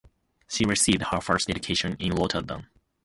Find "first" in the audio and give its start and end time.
1.21-1.47